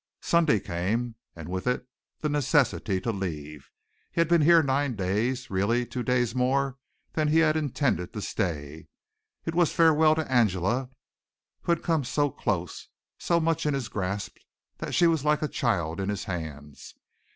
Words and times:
Sunday 0.23 0.59
came 0.59 1.13
and 1.35 1.47
with 1.47 1.67
it 1.67 1.85
the 2.21 2.27
necessity 2.27 2.99
to 3.01 3.11
leave. 3.11 3.69
He 4.11 4.19
had 4.19 4.27
been 4.29 4.41
here 4.41 4.63
nine 4.63 4.95
days, 4.95 5.51
really 5.51 5.85
two 5.85 6.01
days 6.01 6.33
more 6.33 6.77
than 7.13 7.27
he 7.27 7.37
had 7.37 7.55
intended 7.55 8.11
to 8.13 8.21
stay. 8.23 8.87
It 9.45 9.53
was 9.53 9.71
farewell 9.71 10.15
to 10.15 10.25
Angela, 10.31 10.89
who 11.61 11.71
had 11.73 11.83
come 11.83 12.03
so 12.03 12.31
close, 12.31 12.87
so 13.19 13.39
much 13.39 13.67
in 13.67 13.75
his 13.75 13.89
grasp 13.89 14.37
that 14.79 14.95
she 14.95 15.05
was 15.05 15.23
like 15.23 15.43
a 15.43 15.47
child 15.47 15.99
in 15.99 16.09
his 16.09 16.23
hands. 16.23 16.95